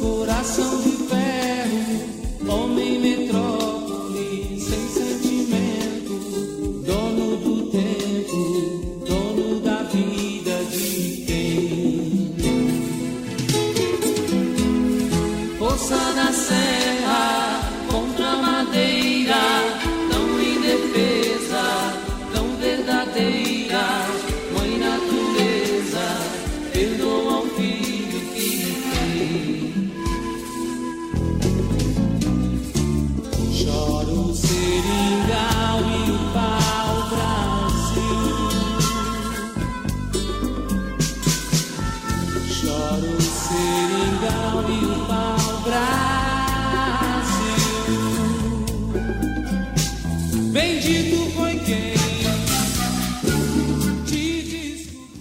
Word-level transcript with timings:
coração 0.00 0.80
de 0.82 0.90
ferro, 1.08 2.52
homem 2.52 3.00
metrópole, 3.00 4.60
sem 4.60 4.88
sentimento, 4.88 6.14
dono 6.84 7.36
do 7.38 7.70
tempo, 7.70 9.04
dono 9.06 9.60
da 9.60 9.82
vida 9.84 10.64
de 10.70 11.24
quem? 11.26 12.34
Força 15.58 15.96
da 16.14 16.32
serra 16.32 17.07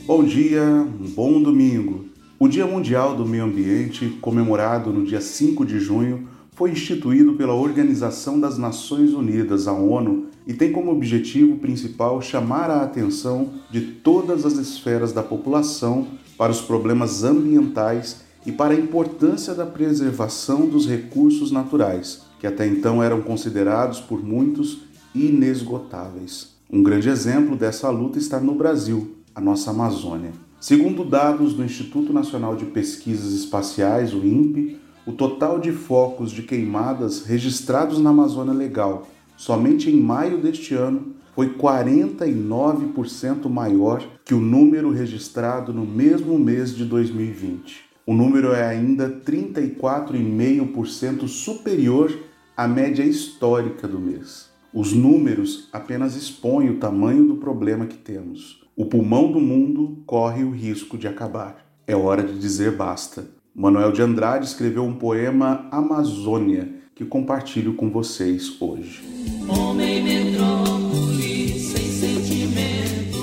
Bom 0.08 0.24
dia, 0.24 0.88
bom 1.14 1.42
domingo. 1.42 2.06
O 2.40 2.48
Dia 2.48 2.66
Mundial 2.66 3.14
do 3.14 3.26
Meio 3.26 3.44
Ambiente, 3.44 4.08
comemorado 4.22 4.90
no 4.94 5.04
dia 5.04 5.20
5 5.20 5.66
de 5.66 5.82
junho, 5.82 6.30
foi 6.54 6.72
instituído 6.72 7.34
pela 7.34 7.54
Organização 7.54 8.40
das 8.40 8.58
Nações 8.58 9.12
Unidas, 9.12 9.68
a 9.68 9.74
ONU, 9.74 10.28
e 10.48 10.54
tem 10.54 10.72
como 10.72 10.94
objetivo 10.94 11.58
principal 11.58 12.22
chamar 12.22 12.70
a 12.70 12.84
atenção 12.84 13.50
de 13.70 13.82
todas 13.82 14.46
as 14.46 14.54
esferas 14.54 15.12
da 15.12 15.22
população 15.22 16.08
para 16.38 16.54
os 16.54 16.62
problemas 16.62 17.26
ambientais 17.26 18.22
e 18.46 18.52
para 18.54 18.74
a 18.74 18.80
importância 18.80 19.54
da 19.54 19.66
preservação 19.66 20.70
dos 20.70 20.88
recursos 20.88 21.52
naturais, 21.52 22.22
que 22.40 22.48
até 22.48 22.66
então 22.66 23.04
eram 23.04 23.22
considerados 23.22 24.00
por 24.00 24.24
muitos 24.24 24.84
inesgotáveis. 25.14 26.56
Um 26.72 26.82
grande 26.82 27.10
exemplo 27.10 27.58
dessa 27.58 27.90
luta 27.90 28.18
está 28.18 28.40
no 28.40 28.56
Brasil, 28.56 29.17
a 29.38 29.40
nossa 29.40 29.70
Amazônia. 29.70 30.34
Segundo 30.60 31.06
dados 31.06 31.54
do 31.54 31.64
Instituto 31.64 32.12
Nacional 32.12 32.56
de 32.56 32.66
Pesquisas 32.66 33.34
Espaciais, 33.34 34.12
o 34.12 34.26
INPE, 34.26 34.80
o 35.06 35.12
total 35.12 35.60
de 35.60 35.72
focos 35.72 36.32
de 36.32 36.42
queimadas 36.42 37.24
registrados 37.24 38.00
na 38.00 38.10
Amazônia 38.10 38.52
Legal 38.52 39.08
somente 39.38 39.92
em 39.92 40.02
maio 40.02 40.40
deste 40.40 40.74
ano 40.74 41.14
foi 41.36 41.54
49% 41.54 43.48
maior 43.48 44.04
que 44.26 44.34
o 44.34 44.40
número 44.40 44.90
registrado 44.90 45.72
no 45.72 45.86
mesmo 45.86 46.40
mês 46.40 46.76
de 46.76 46.84
2020. 46.84 47.86
O 48.08 48.16
número 48.16 48.54
é 48.54 48.66
ainda 48.66 49.22
34,5% 49.24 51.28
superior 51.28 52.12
à 52.58 52.68
média 52.68 53.04
histórica 53.04 53.88
do 53.88 54.00
mês. 54.00 54.47
Os 54.74 54.94
números 54.94 55.70
apenas 55.72 56.16
expõem 56.16 56.70
o 56.70 56.78
tamanho 56.78 57.26
do 57.28 57.38
problema 57.38 57.86
que 57.86 57.98
temos. 57.98 58.62
O 58.76 58.86
pulmão 58.86 59.32
do 59.32 59.40
mundo 59.40 60.04
corre 60.06 60.44
o 60.44 60.52
risco 60.52 60.98
de 60.98 61.08
acabar. 61.08 61.66
É 61.88 61.96
hora 61.96 62.22
de 62.22 62.38
dizer 62.38 62.76
basta. 62.76 63.28
Manuel 63.56 63.92
de 63.92 64.02
Andrade 64.02 64.46
escreveu 64.46 64.84
um 64.84 64.94
poema 64.94 65.68
Amazônia 65.72 66.76
que 66.94 67.06
compartilho 67.06 67.76
com 67.76 67.90
vocês 67.90 68.62
hoje. 68.62 69.04
Homem 69.48 70.04
metrópole 70.04 71.60
sem 71.60 71.90
sentimento, 71.90 73.18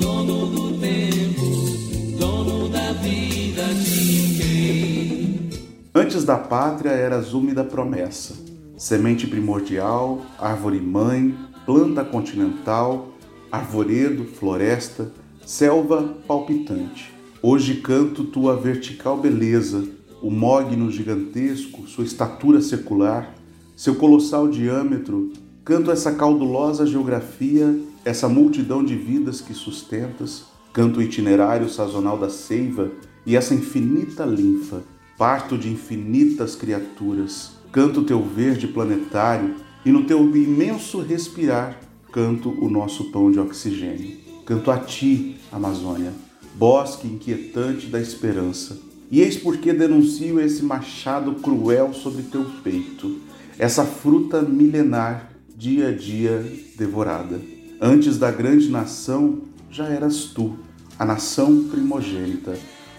dono 0.00 0.46
do 0.46 0.78
tempo, 0.80 2.16
dono 2.18 2.68
da 2.68 2.92
vida 2.94 3.64
de 3.74 4.38
quem? 4.38 5.50
Antes 5.94 6.24
da 6.24 6.38
pátria 6.38 6.90
eras 6.90 7.34
úmida 7.34 7.62
promessa, 7.62 8.34
semente 8.82 9.28
primordial, 9.28 10.22
árvore 10.36 10.80
mãe, 10.80 11.32
planta 11.64 12.04
continental, 12.04 13.12
arvoredo, 13.48 14.24
floresta, 14.24 15.12
selva 15.46 16.16
palpitante. 16.26 17.14
Hoje 17.40 17.76
canto 17.76 18.24
tua 18.24 18.56
vertical 18.56 19.16
beleza, 19.16 19.84
o 20.20 20.32
mogno 20.32 20.90
gigantesco, 20.90 21.86
sua 21.86 22.02
estatura 22.02 22.60
secular, 22.60 23.32
seu 23.76 23.94
colossal 23.94 24.48
diâmetro, 24.48 25.32
canto 25.64 25.92
essa 25.92 26.10
caudulosa 26.14 26.84
geografia, 26.84 27.78
essa 28.04 28.28
multidão 28.28 28.84
de 28.84 28.96
vidas 28.96 29.40
que 29.40 29.54
sustentas, 29.54 30.46
canto 30.72 30.98
o 30.98 31.02
itinerário 31.02 31.68
sazonal 31.68 32.18
da 32.18 32.28
seiva 32.28 32.90
e 33.24 33.36
essa 33.36 33.54
infinita 33.54 34.24
linfa, 34.24 34.82
parto 35.16 35.56
de 35.56 35.70
infinitas 35.70 36.56
criaturas, 36.56 37.61
canto 37.72 38.02
teu 38.02 38.22
verde 38.22 38.68
planetário 38.68 39.54
e 39.84 39.90
no 39.90 40.04
teu 40.04 40.20
imenso 40.36 41.00
respirar 41.00 41.80
canto 42.12 42.50
o 42.62 42.68
nosso 42.68 43.04
pão 43.04 43.32
de 43.32 43.40
oxigênio. 43.40 44.18
Canto 44.44 44.70
a 44.70 44.78
ti, 44.78 45.36
Amazônia, 45.50 46.12
bosque 46.54 47.06
inquietante 47.06 47.86
da 47.86 47.98
esperança. 47.98 48.78
E 49.10 49.20
eis 49.20 49.38
porque 49.38 49.72
denuncio 49.72 50.38
esse 50.38 50.62
machado 50.62 51.36
cruel 51.36 51.94
sobre 51.94 52.22
teu 52.24 52.44
peito, 52.62 53.18
essa 53.58 53.84
fruta 53.84 54.42
milenar, 54.42 55.30
dia 55.56 55.88
a 55.88 55.92
dia 55.92 56.44
devorada. 56.76 57.40
Antes 57.80 58.18
da 58.18 58.30
grande 58.30 58.68
nação, 58.68 59.40
já 59.70 59.86
eras 59.86 60.24
tu, 60.24 60.56
a 60.98 61.06
nação 61.06 61.64
primogênita, 61.70 62.54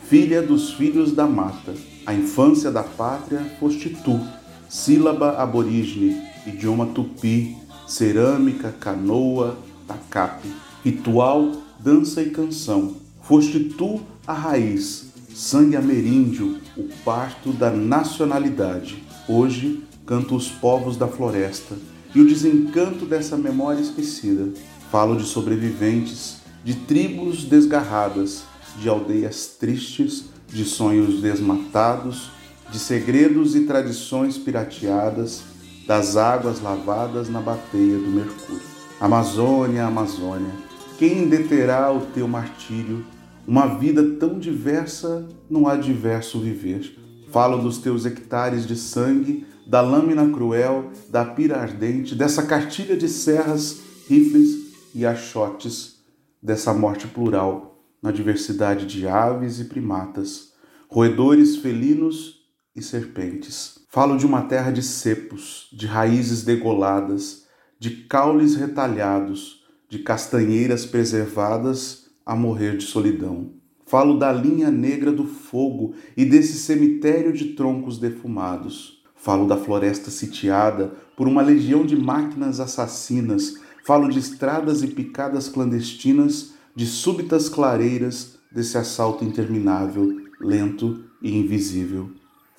filha 0.08 0.42
dos 0.42 0.74
filhos 0.74 1.12
da 1.12 1.28
mata. 1.28 1.74
A 2.06 2.14
infância 2.14 2.70
da 2.72 2.84
pátria 2.84 3.40
foste 3.60 3.90
tu, 4.04 4.20
sílaba 4.70 5.42
aborígene, 5.42 6.22
idioma 6.46 6.88
tupi, 6.88 7.58
cerâmica, 7.88 8.74
canoa, 8.80 9.58
tacape, 9.88 10.50
ritual, 10.84 11.52
dança 11.80 12.22
e 12.22 12.30
canção. 12.30 12.96
Foste 13.22 13.60
tu 13.60 14.02
a 14.26 14.34
raiz, 14.34 15.14
sangue 15.34 15.76
ameríndio, 15.76 16.60
o 16.78 16.88
parto 17.04 17.52
da 17.52 17.70
nacionalidade. 17.70 19.04
Hoje 19.28 19.84
canto 20.06 20.36
os 20.36 20.50
povos 20.50 20.98
da 20.98 21.08
floresta 21.08 21.76
e 22.14 22.22
o 22.22 22.28
desencanto 22.28 23.06
dessa 23.06 23.38
memória 23.38 23.82
esquecida. 23.82 24.50
Falo 24.92 25.16
de 25.16 25.24
sobreviventes, 25.24 26.38
de 26.64 26.76
tribos 26.76 27.46
desgarradas, 27.46 28.44
de 28.80 28.90
aldeias 28.90 29.56
tristes, 29.60 30.26
de 30.48 30.66
sonhos 30.66 31.22
desmatados, 31.22 32.30
de 32.70 32.80
segredos 32.80 33.56
e 33.56 33.62
tradições 33.62 34.38
pirateadas, 34.38 35.44
das 35.88 36.16
águas 36.16 36.62
lavadas 36.62 37.30
na 37.30 37.42
bateia 37.42 37.98
do 37.98 38.10
mercúrio. 38.10 38.62
Amazônia, 39.00 39.86
Amazônia, 39.86 40.52
quem 40.98 41.28
deterá 41.28 41.92
o 41.92 42.02
teu 42.08 42.28
martírio? 42.28 43.06
Uma 43.46 43.68
vida 43.68 44.02
tão 44.18 44.40
diversa 44.40 45.28
não 45.50 45.68
há 45.68 45.76
diverso 45.76 46.40
viver. 46.40 46.98
Falo 47.32 47.62
dos 47.62 47.80
teus 47.80 48.06
hectares 48.06 48.66
de 48.66 48.76
sangue, 48.76 49.46
da 49.68 49.82
lâmina 49.82 50.30
cruel, 50.30 50.92
da 51.10 51.26
pira 51.26 51.58
ardente, 51.58 52.16
dessa 52.16 52.44
cartilha 52.44 52.96
de 52.96 53.10
serras, 53.10 53.82
rifles 54.08 54.74
e 54.96 55.06
achotes, 55.06 55.96
dessa 56.42 56.74
morte 56.74 57.08
plural 57.08 57.74
na 58.04 58.12
diversidade 58.12 58.86
de 58.86 59.08
aves 59.08 59.62
e 59.62 59.66
primatas, 59.66 60.52
roedores 60.90 61.56
felinos 61.56 62.43
e 62.76 62.82
serpentes. 62.82 63.80
Falo 63.90 64.18
de 64.18 64.26
uma 64.26 64.42
terra 64.44 64.72
de 64.72 64.82
cepos, 64.82 65.70
de 65.72 65.86
raízes 65.86 66.44
degoladas, 66.44 67.46
de 67.80 67.92
caules 68.06 68.56
retalhados, 68.56 69.64
de 69.90 70.00
castanheiras 70.00 70.86
preservadas 70.86 72.08
a 72.26 72.36
morrer 72.36 72.78
de 72.78 72.86
solidão. 72.86 73.52
Falo 73.86 74.18
da 74.18 74.32
linha 74.32 74.72
negra 74.72 75.12
do 75.12 75.26
fogo 75.26 75.94
e 76.18 76.26
desse 76.26 76.54
cemitério 76.54 77.32
de 77.32 77.54
troncos 77.54 78.00
defumados. 78.00 79.04
Falo 79.16 79.48
da 79.48 79.58
floresta 79.58 80.10
sitiada 80.10 80.96
por 81.16 81.28
uma 81.28 81.42
legião 81.42 81.86
de 81.86 81.96
máquinas 81.96 82.60
assassinas. 82.60 83.56
Falo 83.86 84.10
de 84.10 84.18
estradas 84.18 84.82
e 84.82 84.88
picadas 84.88 85.48
clandestinas, 85.48 86.54
de 86.76 86.88
súbitas 86.88 87.50
clareiras 87.50 88.40
desse 88.52 88.78
assalto 88.78 89.24
interminável, 89.24 90.10
lento 90.40 91.04
e 91.22 91.38
invisível. 91.38 92.10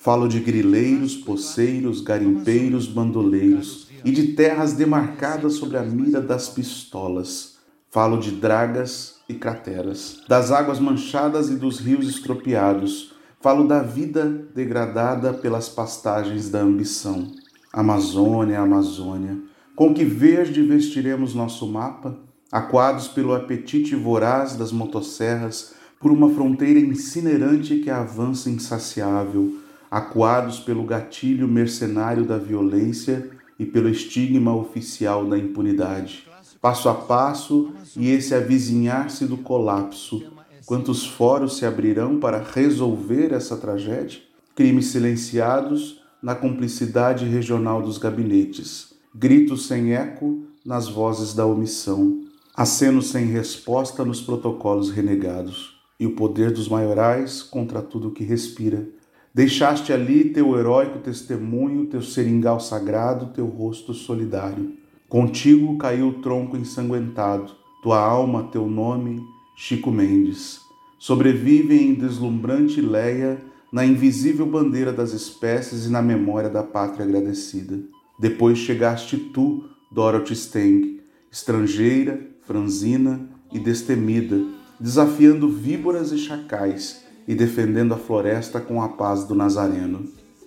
Falo 0.05 0.27
de 0.27 0.39
grileiros, 0.39 1.15
poceiros, 1.15 1.99
garimpeiros, 1.99 2.85
bandoleiros 2.85 3.87
e 4.05 4.11
de 4.11 4.33
terras 4.33 4.73
demarcadas 4.73 5.55
sobre 5.55 5.77
a 5.77 5.81
mira 5.81 6.21
das 6.21 6.47
pistolas. 6.47 7.57
Falo 7.89 8.19
de 8.19 8.29
dragas 8.29 9.15
e 9.27 9.33
crateras, 9.33 10.21
das 10.29 10.51
águas 10.51 10.79
manchadas 10.79 11.49
e 11.49 11.55
dos 11.55 11.79
rios 11.79 12.07
estropiados. 12.07 13.15
Falo 13.41 13.67
da 13.67 13.81
vida 13.81 14.25
degradada 14.53 15.33
pelas 15.33 15.69
pastagens 15.69 16.51
da 16.51 16.59
ambição. 16.59 17.31
Amazônia, 17.73 18.59
Amazônia, 18.59 19.39
com 19.75 19.91
que 19.91 20.05
verde 20.05 20.61
vestiremos 20.61 21.33
nosso 21.33 21.67
mapa, 21.67 22.15
aquados 22.51 23.07
pelo 23.07 23.33
apetite 23.33 23.95
voraz 23.95 24.55
das 24.55 24.71
motosserras, 24.71 25.73
por 25.99 26.11
uma 26.11 26.29
fronteira 26.29 26.79
incinerante 26.79 27.77
que 27.77 27.89
avança 27.89 28.51
insaciável, 28.51 29.64
acuados 29.89 30.59
pelo 30.59 30.83
gatilho 30.83 31.47
mercenário 31.47 32.25
da 32.25 32.37
violência 32.37 33.29
e 33.57 33.65
pelo 33.65 33.89
estigma 33.89 34.55
oficial 34.55 35.25
da 35.25 35.37
impunidade. 35.37 36.27
Passo 36.61 36.89
a 36.89 36.93
passo 36.93 37.73
e 37.95 38.09
esse 38.09 38.33
avizinhar-se 38.33 39.25
do 39.25 39.37
colapso, 39.37 40.35
Quantos 40.65 41.05
fóruns 41.05 41.57
se 41.57 41.65
abrirão 41.65 42.19
para 42.19 42.41
resolver 42.41 43.31
essa 43.31 43.55
tragédia? 43.55 44.19
Crimes 44.55 44.87
silenciados 44.87 46.01
na 46.23 46.33
cumplicidade 46.33 47.25
regional 47.25 47.83
dos 47.83 47.99
gabinetes, 47.99 48.95
gritos 49.13 49.67
sem 49.67 49.93
eco 49.93 50.43
nas 50.65 50.89
vozes 50.89 51.35
da 51.35 51.45
omissão, 51.45 52.21
acenos 52.55 53.09
sem 53.09 53.25
resposta 53.25 54.03
nos 54.03 54.21
protocolos 54.21 54.89
renegados, 54.89 55.79
e 55.99 56.07
o 56.07 56.15
poder 56.15 56.51
dos 56.51 56.67
maiorais 56.67 57.43
contra 57.43 57.79
tudo 57.83 58.09
que 58.09 58.23
respira. 58.23 58.89
Deixaste 59.35 59.91
ali 59.91 60.29
teu 60.29 60.57
heróico 60.57 60.99
testemunho, 60.99 61.87
teu 61.87 62.01
seringal 62.01 62.57
sagrado, 62.57 63.33
teu 63.33 63.45
rosto 63.45 63.93
solidário. 63.93 64.77
Contigo 65.09 65.77
caiu 65.77 66.07
o 66.07 66.21
tronco 66.21 66.55
ensanguentado, 66.55 67.51
tua 67.83 67.99
alma, 67.99 68.43
teu 68.49 68.65
nome, 68.65 69.21
Chico 69.57 69.91
Mendes. 69.91 70.61
Sobrevivem 70.97 71.89
em 71.89 71.93
deslumbrante 71.95 72.79
leia 72.79 73.37
na 73.73 73.85
invisível 73.85 74.45
bandeira 74.45 74.93
das 74.93 75.11
espécies 75.11 75.85
e 75.85 75.89
na 75.89 76.01
memória 76.01 76.49
da 76.49 76.63
pátria 76.63 77.05
agradecida. 77.05 77.77
Depois 78.17 78.57
chegaste 78.57 79.17
tu, 79.17 79.65
Dorothy 79.91 80.33
Steng, 80.33 81.01
estrangeira, 81.29 82.25
franzina 82.39 83.27
e 83.51 83.59
destemida, 83.59 84.41
desafiando 84.79 85.49
víboras 85.49 86.13
e 86.13 86.17
chacais 86.17 87.03
e 87.27 87.33
defendendo 87.33 87.93
a 87.93 87.97
floresta 87.97 88.59
com 88.59 88.81
a 88.81 88.89
paz 88.89 89.23
do 89.23 89.35
Nazareno. 89.35 90.05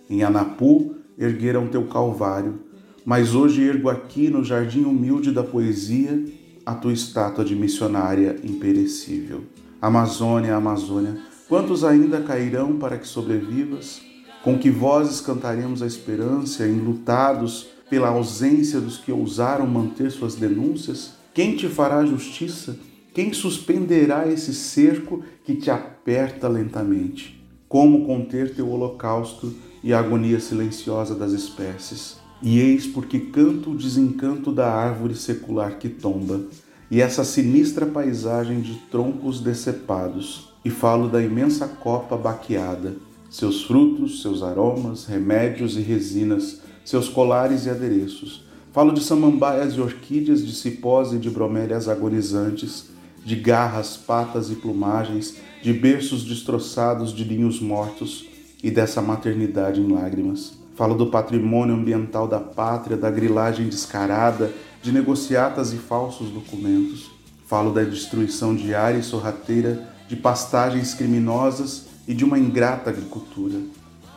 Em 0.09 0.23
Anapu 0.23 0.95
ergueram 1.19 1.67
teu 1.67 1.87
calvário, 1.87 2.61
mas 3.05 3.35
hoje 3.35 3.63
ergo 3.63 3.89
aqui 3.89 4.29
no 4.29 4.45
jardim 4.45 4.85
humilde 4.85 5.33
da 5.33 5.43
poesia 5.43 6.25
a 6.65 6.75
tua 6.75 6.93
estátua 6.93 7.45
de 7.45 7.57
missionária 7.57 8.37
imperecível. 8.45 9.45
Amazônia, 9.81 10.55
Amazônia, 10.55 11.19
quantos 11.49 11.83
ainda 11.83 12.21
cairão 12.21 12.77
para 12.77 12.99
que 12.99 13.09
sobrevivas? 13.09 14.03
Com 14.43 14.59
que 14.59 14.71
vozes 14.71 15.21
cantaremos 15.21 15.83
a 15.83 15.87
esperança, 15.87 16.67
enlutados 16.67 17.69
pela 17.89 18.09
ausência 18.09 18.81
dos 18.81 18.99
que 18.99 19.11
ousaram 19.11 19.67
manter 19.67 20.11
suas 20.11 20.35
denúncias? 20.35 21.15
Quem 21.33 21.57
te 21.57 21.69
fará 21.69 22.05
justiça? 22.05 22.79
Quem 23.19 23.33
suspenderá 23.33 24.29
esse 24.29 24.55
cerco 24.55 25.25
que 25.43 25.57
te 25.57 25.73
aperta 25.73 26.47
lentamente? 26.47 27.45
Como 27.69 28.07
conter 28.07 28.55
teu 28.55 28.71
holocausto 28.71 29.53
e 29.83 29.93
a 29.93 29.99
agonia 29.99 30.39
silenciosa 30.39 31.17
das 31.17 31.33
espécies? 31.33 32.17
E 32.41 32.61
eis 32.61 32.87
porque 32.87 33.19
canto 33.19 33.73
o 33.73 33.77
desencanto 33.77 34.53
da 34.53 34.73
árvore 34.73 35.17
secular 35.17 35.81
que 35.81 35.89
tomba, 35.89 36.43
e 36.89 37.01
essa 37.01 37.25
sinistra 37.25 37.87
paisagem 37.87 38.61
de 38.61 38.75
troncos 38.89 39.41
decepados, 39.41 40.53
e 40.65 40.71
falo 40.71 41.09
da 41.09 41.21
imensa 41.21 41.67
copa 41.67 42.17
baqueada, 42.17 42.95
seus 43.29 43.65
frutos, 43.65 44.23
seus 44.23 44.45
aromas, 44.45 45.07
remédios 45.07 45.77
e 45.77 45.81
resinas, 45.81 46.61
seus 46.85 47.09
colares 47.09 47.67
e 47.67 47.71
adereços. 47.71 48.45
Falo 48.73 48.93
de 48.93 49.03
samambaias 49.03 49.75
e 49.75 49.81
orquídeas, 49.81 50.47
de 50.47 50.55
cipós 50.55 51.13
e 51.13 51.19
de 51.19 51.29
bromélias 51.29 51.89
agonizantes, 51.89 52.97
de 53.29 53.37
garras, 53.37 53.95
patas 53.95 54.51
e 54.51 54.55
plumagens, 54.55 55.37
de 55.63 55.71
berços 55.71 56.25
destroçados 56.25 57.13
de 57.13 57.27
ninhos 57.27 57.61
mortos 57.61 58.27
e 58.65 58.71
dessa 58.71 59.03
maternidade 59.03 59.83
em 59.83 59.93
lágrimas. 59.93 60.55
Falo 60.75 60.95
do 60.95 61.09
patrimônio 61.09 61.75
ambiental 61.75 62.27
da 62.27 62.41
pátria, 62.41 62.97
da 62.97 63.11
grilagem 63.11 63.69
descarada, 63.69 64.51
de 64.81 64.91
negociatas 64.91 65.75
e 65.75 65.77
falsos 65.77 66.31
documentos. 66.31 67.11
Falo 67.47 67.71
da 67.71 67.83
destruição 67.83 68.57
diária 68.57 68.99
e 68.99 69.03
sorrateira 69.03 69.87
de 70.09 70.17
pastagens 70.17 70.95
criminosas 70.95 71.85
e 72.07 72.15
de 72.15 72.25
uma 72.25 72.39
ingrata 72.39 72.89
agricultura. 72.89 73.59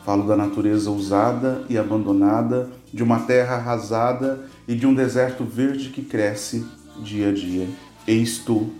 Falo 0.06 0.26
da 0.26 0.38
natureza 0.38 0.90
usada 0.90 1.66
e 1.68 1.76
abandonada, 1.76 2.70
de 2.90 3.02
uma 3.02 3.20
terra 3.20 3.56
arrasada 3.56 4.46
e 4.66 4.74
de 4.74 4.86
um 4.86 4.94
deserto 4.94 5.44
verde 5.44 5.90
que 5.90 6.00
cresce 6.00 6.64
dia 7.02 7.28
a 7.28 7.32
dia. 7.32 7.68
Eis 8.06 8.38
tu, 8.38 8.70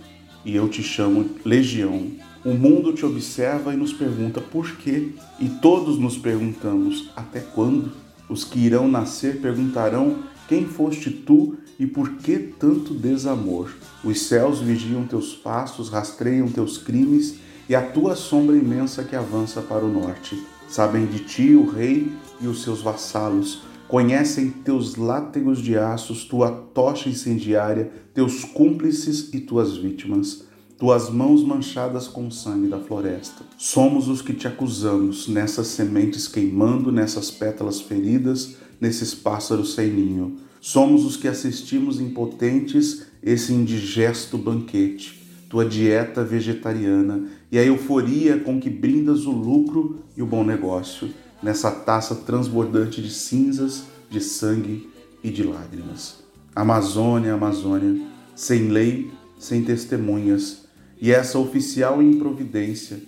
e 0.45 0.55
eu 0.55 0.67
te 0.67 0.83
chamo 0.83 1.29
Legião, 1.45 2.11
o 2.45 2.53
mundo 2.53 2.91
te 2.91 3.05
observa 3.05 3.73
e 3.73 3.77
nos 3.77 3.93
pergunta 3.93 4.41
por 4.41 4.75
quê, 4.77 5.09
e 5.39 5.47
todos 5.47 5.97
nos 5.97 6.17
perguntamos 6.17 7.09
até 7.15 7.39
quando. 7.39 7.91
Os 8.27 8.43
que 8.43 8.59
irão 8.59 8.87
nascer 8.87 9.39
perguntarão 9.39 10.23
quem 10.47 10.65
foste 10.65 11.09
tu 11.09 11.55
e 11.79 11.87
por 11.87 12.15
que 12.17 12.37
tanto 12.37 12.93
desamor. 12.93 13.73
Os 14.03 14.23
céus 14.23 14.59
vigiam 14.59 15.05
teus 15.05 15.33
passos, 15.33 15.89
rastreiam 15.89 16.47
teus 16.49 16.77
crimes 16.77 17.35
e 17.69 17.75
a 17.75 17.81
tua 17.81 18.15
sombra 18.15 18.57
imensa 18.57 19.03
que 19.03 19.15
avança 19.15 19.61
para 19.61 19.85
o 19.85 19.91
norte. 19.91 20.41
Sabem 20.67 21.05
de 21.05 21.19
ti 21.19 21.53
o 21.53 21.69
rei 21.69 22.11
e 22.41 22.47
os 22.47 22.63
seus 22.63 22.81
vassalos, 22.81 23.61
conhecem 23.93 24.49
teus 24.49 24.95
látegos 24.95 25.61
de 25.61 25.77
aços, 25.77 26.23
tua 26.23 26.49
tocha 26.49 27.09
incendiária, 27.09 27.91
teus 28.11 28.43
cúmplices 28.43 29.31
e 29.31 29.39
tuas 29.39 29.77
vítimas 29.77 30.45
tuas 30.79 31.09
mãos 31.09 31.43
manchadas 31.43 32.09
com 32.09 32.27
o 32.27 32.31
sangue 32.31 32.67
da 32.67 32.77
floresta. 32.77 33.45
Somos 33.57 34.09
os 34.09 34.21
que 34.21 34.33
te 34.33 34.47
acusamos, 34.47 35.29
nessas 35.29 35.67
sementes 35.67 36.27
queimando, 36.27 36.91
nessas 36.91 37.31
pétalas 37.31 37.79
feridas, 37.79 38.55
nesses 38.81 39.13
pássaros 39.13 39.75
sem 39.75 39.91
ninho. 39.91 40.39
Somos 40.59 41.05
os 41.05 41.15
que 41.15 41.27
assistimos 41.27 42.01
impotentes 42.01 43.05
esse 43.21 43.53
indigesto 43.53 44.37
banquete, 44.37 45.25
tua 45.49 45.63
dieta 45.63 46.21
vegetariana 46.21 47.29
e 47.49 47.57
a 47.57 47.63
euforia 47.63 48.39
com 48.39 48.59
que 48.59 48.71
brindas 48.71 49.25
o 49.25 49.31
lucro 49.31 49.99
e 50.17 50.21
o 50.21 50.25
bom 50.25 50.43
negócio, 50.43 51.09
nessa 51.43 51.69
taça 51.69 52.15
transbordante 52.15 53.01
de 53.01 53.11
cinzas, 53.11 53.83
de 54.09 54.21
sangue 54.21 54.89
e 55.23 55.29
de 55.29 55.43
lágrimas. 55.43 56.23
Amazônia, 56.55 57.33
Amazônia, 57.33 58.07
sem 58.35 58.69
lei, 58.69 59.11
sem 59.37 59.63
testemunhas, 59.63 60.63
e 61.01 61.11
essa 61.11 61.37
oficial 61.37 62.01
improvidência, 62.01 63.01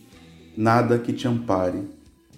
nada 0.57 0.99
que 0.99 1.13
te 1.13 1.27
ampare, 1.27 1.83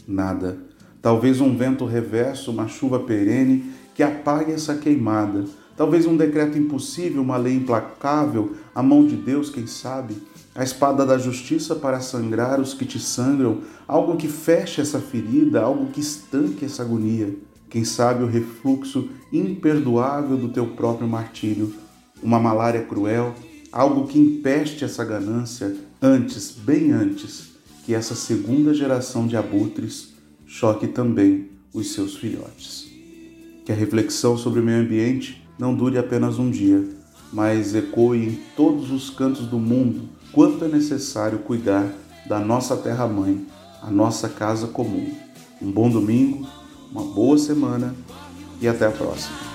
nada. 0.07 0.57
Talvez 1.01 1.41
um 1.41 1.57
vento 1.57 1.85
reverso, 1.85 2.51
uma 2.51 2.67
chuva 2.67 2.99
perene 2.99 3.71
que 3.95 4.03
apague 4.03 4.51
essa 4.51 4.75
queimada. 4.75 5.45
Talvez 5.75 6.05
um 6.05 6.15
decreto 6.15 6.57
impossível, 6.57 7.21
uma 7.21 7.37
lei 7.37 7.55
implacável, 7.55 8.55
a 8.73 8.83
mão 8.83 9.05
de 9.07 9.15
Deus, 9.15 9.49
quem 9.49 9.65
sabe, 9.65 10.15
a 10.57 10.63
espada 10.63 11.05
da 11.05 11.19
justiça 11.19 11.75
para 11.75 11.99
sangrar 11.99 12.59
os 12.59 12.73
que 12.73 12.83
te 12.83 12.99
sangram, 12.99 13.61
algo 13.87 14.17
que 14.17 14.27
feche 14.27 14.81
essa 14.81 14.99
ferida, 14.99 15.61
algo 15.61 15.91
que 15.91 15.99
estanque 15.99 16.65
essa 16.65 16.81
agonia. 16.81 17.37
Quem 17.69 17.85
sabe 17.85 18.23
o 18.23 18.27
refluxo 18.27 19.07
imperdoável 19.31 20.35
do 20.35 20.49
teu 20.49 20.65
próprio 20.65 21.07
martírio, 21.07 21.71
uma 22.23 22.39
malária 22.39 22.81
cruel, 22.81 23.35
algo 23.71 24.07
que 24.07 24.17
empeste 24.17 24.83
essa 24.83 25.05
ganância 25.05 25.75
antes, 26.01 26.49
bem 26.49 26.91
antes, 26.91 27.49
que 27.85 27.93
essa 27.93 28.15
segunda 28.15 28.73
geração 28.73 29.27
de 29.27 29.37
abutres 29.37 30.15
choque 30.47 30.87
também 30.87 31.49
os 31.71 31.93
seus 31.93 32.15
filhotes. 32.17 32.87
Que 33.63 33.71
a 33.71 33.75
reflexão 33.75 34.35
sobre 34.35 34.59
o 34.59 34.63
meio 34.63 34.81
ambiente 34.81 35.47
não 35.59 35.75
dure 35.75 35.99
apenas 35.99 36.39
um 36.39 36.49
dia, 36.49 36.83
mas 37.31 37.75
ecoe 37.75 38.25
em 38.25 38.39
todos 38.55 38.89
os 38.89 39.11
cantos 39.11 39.45
do 39.45 39.59
mundo 39.59 40.16
quanto 40.31 40.65
é 40.65 40.67
necessário 40.67 41.39
cuidar 41.39 41.87
da 42.27 42.39
nossa 42.39 42.75
terra-mãe, 42.75 43.47
a 43.81 43.89
nossa 43.89 44.27
casa 44.29 44.67
comum. 44.67 45.13
Um 45.61 45.71
bom 45.71 45.89
domingo, 45.89 46.47
uma 46.91 47.03
boa 47.03 47.37
semana 47.37 47.95
e 48.61 48.67
até 48.67 48.85
a 48.85 48.91
próxima. 48.91 49.47